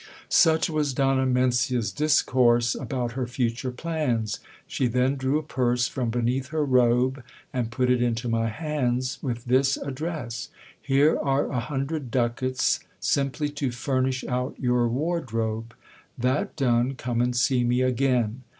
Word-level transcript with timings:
Such 0.29 0.67
was 0.67 0.95
Donna 0.95 1.27
Mencia's 1.27 1.91
discourse 1.91 2.73
about 2.73 3.11
her 3.11 3.27
future 3.27 3.69
plans. 3.69 4.39
She 4.65 4.87
then 4.87 5.15
drew 5.15 5.37
a 5.37 5.43
purse 5.43 5.87
from 5.87 6.09
beneath 6.09 6.47
her 6.47 6.65
robe, 6.65 7.21
and 7.53 7.69
put 7.69 7.87
it 7.91 8.01
into 8.01 8.27
my 8.27 8.47
hands, 8.49 9.19
with 9.21 9.45
this 9.45 9.77
address: 9.77 10.49
Here 10.81 11.19
are 11.19 11.49
a 11.51 11.59
hundred 11.59 12.09
ducats 12.09 12.79
simply 12.99 13.49
to 13.49 13.69
furnish 13.71 14.23
out 14.23 14.55
your 14.59 14.87
wardrobe. 14.87 15.75
That 16.17 16.55
done, 16.55 16.95
come 16.95 17.21
and 17.21 17.35
see 17.35 17.63
me 17.63 17.81
again. 17.83 18.41